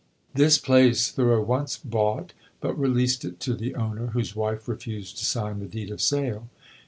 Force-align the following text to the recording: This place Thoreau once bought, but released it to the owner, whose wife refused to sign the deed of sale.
This 0.33 0.57
place 0.57 1.11
Thoreau 1.11 1.43
once 1.43 1.77
bought, 1.77 2.33
but 2.59 2.73
released 2.73 3.23
it 3.23 3.39
to 3.41 3.53
the 3.53 3.75
owner, 3.75 4.07
whose 4.07 4.35
wife 4.35 4.67
refused 4.67 5.19
to 5.19 5.25
sign 5.25 5.59
the 5.59 5.67
deed 5.67 5.91
of 5.91 6.01
sale. 6.01 6.49